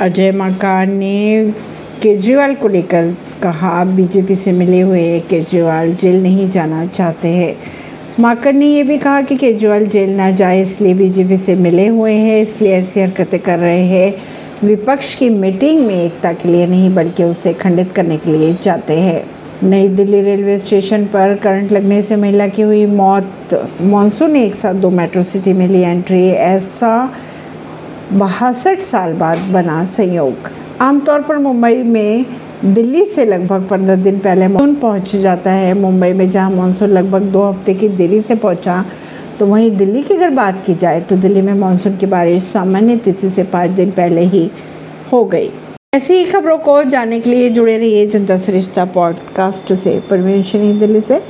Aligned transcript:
अजय 0.00 0.30
माकन 0.32 0.90
ने 0.90 1.52
केजरीवाल 2.02 2.54
को 2.54 2.68
लेकर 2.68 3.14
कहा, 3.42 3.84
बीजेपी 3.84 4.36
से 4.36 4.52
मिले 4.52 4.80
हुए 4.80 5.20
केजरीवाल 5.20 5.92
जेल 5.92 6.22
नहीं 6.22 6.48
जाना 6.48 6.86
चाहते 6.86 7.28
हैं। 7.28 7.56
माकड़ 8.20 8.52
ने 8.52 8.66
यह 8.66 8.84
भी 8.84 8.98
कहा 8.98 9.20
कि 9.20 9.36
केजरीवाल 9.36 9.86
जेल 9.86 10.10
ना 10.10 10.30
जाए, 10.30 10.62
इसलिए 10.62 10.94
बीजेपी 10.94 11.38
से 11.38 11.54
मिले 11.54 11.86
हुए 11.86 12.12
हैं, 12.12 12.42
इसलिए 12.42 12.72
ऐसी 12.72 13.00
हरकतें 13.00 13.40
कर 13.40 13.58
रहे 13.58 13.84
हैं। 13.84 14.14
विपक्ष 14.64 15.14
की 15.14 15.28
मीटिंग 15.30 15.86
में 15.86 15.94
एकता 15.94 16.32
के 16.32 16.48
लिए 16.48 16.66
नहीं, 16.66 16.94
बल्कि 16.94 17.24
उसे 17.24 17.52
खंडित 17.52 17.92
करने 17.92 18.16
के 18.16 18.30
लिए 18.30 18.56
जाते 18.62 18.92
हैं। 18.92 19.24
नई 19.62 19.88
दिल्ली 19.88 20.20
रेलवे 20.20 20.58
स्टेशन 20.58 21.04
पर 21.04 21.34
करंट 21.34 21.72
लगने 21.72 22.02
से 22.02 22.16
महिला 22.16 22.46
की 22.46 22.62
हुई 22.62 22.86
मौत। 22.86 23.78
मानसून 23.80 24.32
ने 24.32 24.44
एक 24.44 24.54
साथ 24.54 24.74
दो 24.74 24.90
मेट्रो 24.90 25.22
सिटी 25.22 25.52
में 25.52 25.68
ली 25.68 25.80
एंट्री, 25.80 26.28
ऐसा 26.28 27.12
बहासठ 28.12 28.80
साल 28.80 29.12
बाद 29.12 29.38
बना 29.52 29.84
संयोग। 29.84 30.50
आमतौर 30.80 31.22
पर 31.22 31.38
मुंबई 31.38 31.82
में 31.82 32.26
दिल्ली 32.64 33.04
से 33.04 33.24
लगभग 33.24 33.66
पंद्रह 33.68 33.96
दिन 33.96 34.18
पहले 34.18 34.48
मानसून 34.48 34.74
पहुँच 34.74 35.14
जाता 35.16 35.50
है। 35.50 35.72
मुंबई 35.74 36.12
में 36.12 36.28
जहाँ 36.30 36.50
मानसून 36.50 36.90
लगभग 36.90 37.22
दो 37.22 37.42
हफ़्ते 37.42 37.74
की 37.74 37.88
देरी 37.88 38.20
से 38.22 38.34
पहुँचा 38.34 38.84
तो 39.38 39.46
वहीं 39.46 39.70
दिल्ली 39.76 40.02
की 40.02 40.14
अगर 40.14 40.30
बात 40.30 40.64
की 40.66 40.74
जाए 40.74 41.00
तो 41.00 41.16
दिल्ली 41.16 41.42
में 41.42 41.54
मानसून 41.54 41.96
की 41.96 42.06
बारिश 42.06 42.42
सामान्य 42.42 42.96
तिथि 42.96 43.30
से 43.30 43.42
पाँच 43.44 43.70
दिन 43.70 43.90
पहले 43.90 44.20
ही 44.20 44.50
हो 45.12 45.24
गई। 45.24 45.50
ऐसी 45.94 46.14
ही 46.14 46.24
खबरों 46.24 46.58
को 46.58 46.82
जानने 46.84 47.20
के 47.20 47.30
लिए 47.30 47.50
जुड़े 47.50 47.76
रहिए 47.78 48.06
जनता 48.06 48.38
सरिश्ता 48.38 48.84
पॉडकास्ट 48.84 49.72
से। 49.72 50.00
परवीन 50.10 50.78
दिल्ली 50.78 51.00
से। 51.00 51.20